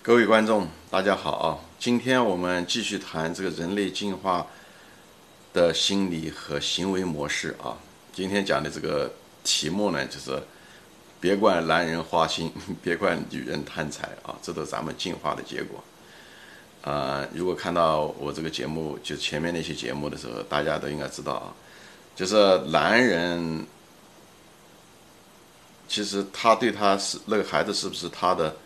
[0.00, 1.58] 各位观众，大家好啊！
[1.78, 4.46] 今天我们继续谈这个人类进化
[5.52, 7.76] 的心理和行为模式啊。
[8.12, 10.40] 今天讲的这个题目呢，就是
[11.20, 12.50] 别怪男人花心，
[12.80, 15.82] 别怪女人贪财啊，这都是咱们进化的结果。
[16.82, 21.52] 啊，如果看到我这个节目，就前面那些节目的时候，大家都应该知道啊，
[22.16, 23.66] 就是男人
[25.86, 28.56] 其实他对他是那个孩子是不是他的？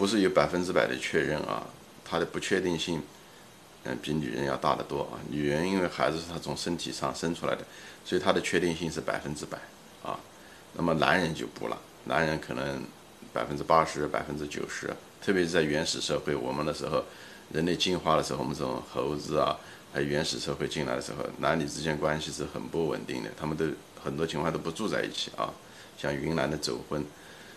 [0.00, 1.62] 不是有百分之百的确认啊，
[2.02, 3.02] 他的不确定性，
[3.84, 5.20] 嗯，比女人要大得多啊。
[5.28, 7.60] 女人因为孩子是她从身体上生出来的，
[8.02, 9.58] 所以她的确定性是百分之百
[10.02, 10.18] 啊。
[10.72, 12.82] 那么男人就不了，男人可能
[13.30, 14.88] 百分之八十、百分之九十，
[15.20, 17.04] 特别是在原始社会，我们的时候，
[17.52, 19.54] 人类进化的时候，我们这种猴子啊，
[19.92, 23.66] 还有原始社会进来的时候，男女之间关系是很不稳定的，他们都
[24.02, 25.52] 很多情况都不住在一起啊，
[25.98, 27.04] 像云南的走婚。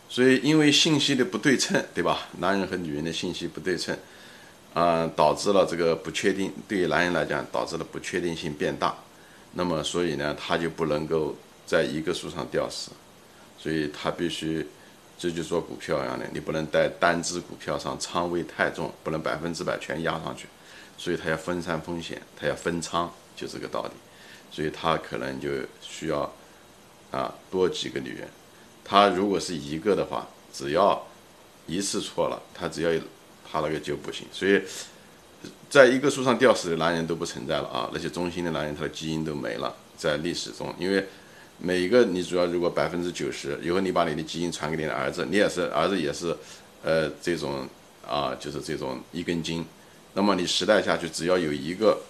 [0.09, 2.27] 所以，因为信息的不对称，对吧？
[2.39, 3.97] 男人和女人的信息不对称，
[4.73, 6.53] 啊，导致了这个不确定。
[6.67, 8.95] 对于男人来讲，导致了不确定性变大。
[9.53, 12.91] 那么，所以呢，他就不能够在一个树上吊死，
[13.57, 14.67] 所以他必须，
[15.17, 20.47] 这就做股票一样的，你不能在单只股票上仓位太重，不能百分之百全压上去。
[20.95, 23.91] 所以他要分散风险，他要分仓，就这个道理。
[24.51, 25.49] 所以他可能就
[25.81, 26.31] 需要
[27.09, 28.27] 啊多几个女人。
[28.83, 31.07] 他如果是一个的话，只要
[31.65, 32.91] 一次错了，他只要
[33.49, 34.27] 他那个就不行。
[34.31, 34.61] 所以，
[35.69, 41.05] 在一个树上吊死的男人都不存在了啊，那些忠心的男人，他的基因都没了，在历史中，因为
[41.59, 46.35] 每一个你主要如果百分之九十，以后你把你的基因传给你的儿子，你也是儿子也是，
[46.83, 47.67] 呃，这种
[48.07, 49.65] 啊，就是这种一根筋，
[50.13, 52.01] 那么你时代下去，只要有一个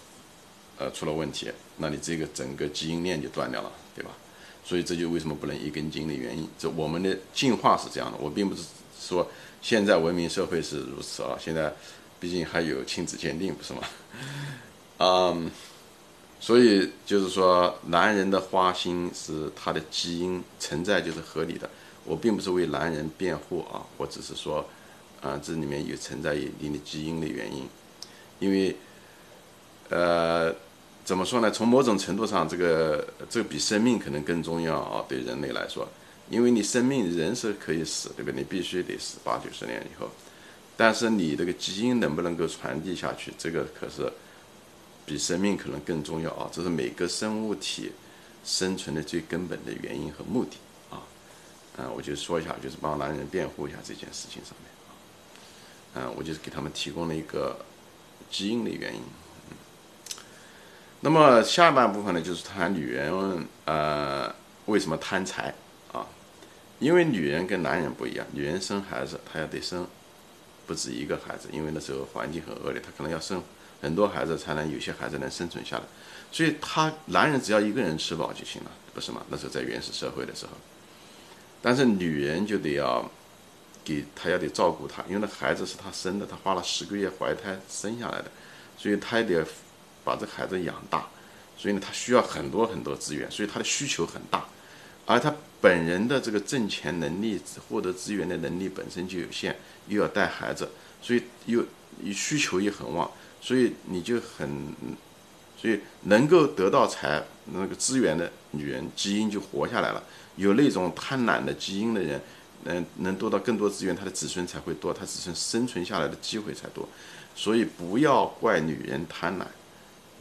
[0.77, 4.11] 呃出了问题，那你这个整个基因链就断掉了，对吧？
[4.65, 6.47] 所以这就为什么不能一根筋的原因。
[6.57, 8.17] 这我们的进化是这样的。
[8.19, 8.63] 我并不是
[8.99, 9.27] 说
[9.61, 11.37] 现在文明社会是如此啊。
[11.39, 11.73] 现在
[12.19, 13.81] 毕竟还有亲子鉴定，不是吗？
[14.99, 15.51] 嗯，
[16.39, 21.69] 所以就是说，男人的花心是他的基因存在就是合理的。
[22.05, 24.65] 我并不是为男人辩护啊，我只是说，
[25.21, 27.67] 啊，这里面有存在一定的基因的原因，
[28.39, 28.75] 因为，
[29.89, 30.55] 呃。
[31.05, 31.51] 怎么说呢？
[31.51, 35.87] 从某种程度上，这个这个比生命可能更重要啊，对人类来说，
[36.29, 38.39] 因为你生命人是可以死，对不对？
[38.39, 40.09] 你必须得死八九十年以后，
[40.77, 44.09] 但是你这个基因能不能够传递下去，这个可是
[45.05, 46.49] 比生命可能更重要啊！
[46.53, 47.91] 这是每个生物体
[48.45, 50.51] 生存的最根本的原因和目的
[50.89, 51.03] 啊！
[51.77, 57.57] 嗯，我就说一下，就是帮男人辩护一下这件事情上面啊，嗯，我就是给他们提供了一个
[58.31, 59.01] 基因的原因。
[61.05, 64.33] 那么下半部分呢，就是谈女人，呃，
[64.67, 65.53] 为什么贪财
[65.91, 66.07] 啊？
[66.79, 69.85] 因为女人跟男人不一样，女人生孩子她要得生
[70.65, 73.43] 不止一个孩子，因为那时候环境很恶劣，她可能要生
[73.81, 75.83] 很多孩子才能有些孩子能生存下来。
[76.31, 79.23] 所以她男人只要一个人吃饱就行了，不是吗？
[79.27, 80.53] 那时候在原始社会的时候，
[81.61, 83.11] 但是女人就得要
[83.83, 88.31] 给她要得照顾她，因为那孩子是她生的，她花了十个月怀胎生下来的，
[88.77, 89.45] 所以她也得。
[90.03, 91.07] 把这孩子养大，
[91.57, 94.45] 所以呢，他需要很多很多资源，所以他的需求很大，
[95.05, 99.55] 而他本人的这个挣钱能力、获得资源的能力本身就有限，
[99.87, 100.69] 又要带孩子，
[101.01, 101.63] 所以又
[102.13, 103.09] 需求也很旺，
[103.41, 104.73] 所以你就很，
[105.57, 110.03] 所以能够得到财那个资源的女人基因就活下来了。
[110.35, 112.19] 有那种贪婪的基因的人，
[112.63, 116.89] 能能得到更多资源，他的子孙才会多，他子孙生存下来的机会才多。
[117.35, 119.45] 所以不要怪女人贪婪。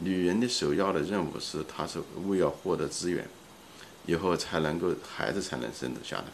[0.03, 3.25] 女人的首要的任务是，她是为要获得资源，
[4.05, 6.25] 以后才能够孩子才能生得下来，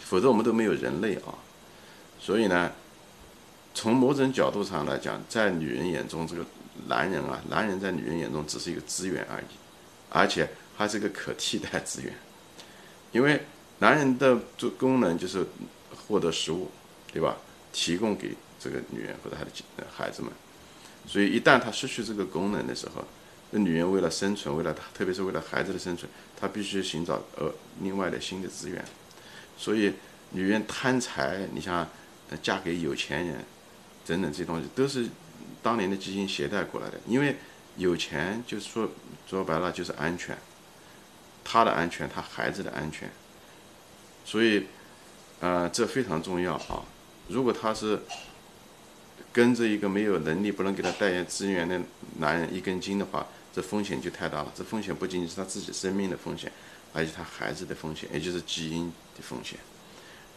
[0.00, 1.34] 否则我们都没有人类啊。
[2.18, 2.72] 所以呢，
[3.74, 6.44] 从某种角度上来讲，在女人眼中，这个
[6.88, 9.44] 男人啊，男人在女人眼中只是一个资源而已，
[10.10, 12.12] 而且还是个可替代资源，
[13.12, 13.42] 因为
[13.78, 15.46] 男人的这功能就是
[16.06, 16.70] 获得食物，
[17.12, 17.36] 对吧？
[17.72, 20.32] 提供给这个女人或者她的孩子们。
[21.06, 23.02] 所以一旦他失去这个功能的时候，
[23.50, 28.84] 那女人为了生存，为了她，特别是为了孩子的生存，她必须寻找呃另外的新的资源。
[29.56, 29.94] 所以
[30.32, 31.88] 女人贪财，你像
[32.42, 33.44] 嫁给有钱人，
[34.06, 35.08] 等等这些东西都是
[35.62, 37.00] 当年的基因携带过来的。
[37.06, 37.36] 因为
[37.76, 38.90] 有钱就是说
[39.26, 40.36] 说白了就是安全，
[41.42, 43.10] 她的安全，她孩子的安全。
[44.24, 44.66] 所以，
[45.40, 46.84] 呃，这非常重要啊。
[47.28, 48.00] 如果她是。
[49.30, 51.78] 跟着一个没有能力、不能给他带来资源的
[52.18, 53.24] 男人一根筋的话，
[53.58, 54.52] 这风险就太大了。
[54.56, 56.52] 这风险不仅仅是他自己生命的风险，
[56.92, 59.58] 而且他孩子的风险，也就是基因的风险。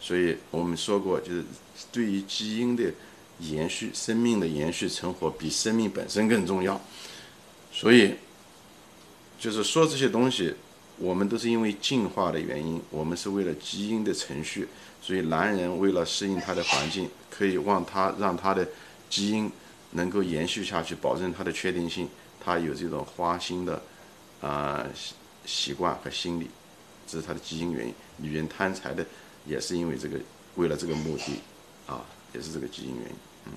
[0.00, 1.44] 所以我们说过，就是
[1.92, 2.92] 对于基因的
[3.38, 6.80] 延续生命的延续存活比生命本身更重要。
[7.72, 8.14] 所以，
[9.38, 10.52] 就是说这些东西，
[10.98, 14.66] 我们都是因为进化的原因，我们是为了基因的程序。
[15.00, 18.66] 所以，男人为了适应他的环境，可以让他让他的
[19.08, 19.48] 基因
[19.92, 22.08] 能够延续下去，保证他的确定性。
[22.44, 23.80] 他有这种花心的
[24.40, 25.14] 啊习
[25.46, 26.50] 习惯和心理，
[27.06, 27.94] 这是他的基因原因。
[28.16, 29.06] 女人贪财的
[29.46, 30.18] 也是因为这个，
[30.56, 31.40] 为了这个目的
[31.86, 32.04] 啊，
[32.34, 33.16] 也是这个基因原因。
[33.46, 33.52] 嗯，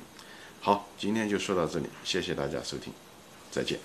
[0.62, 2.94] 好，今天就说到这里，谢谢大家收听，
[3.52, 3.80] 再见。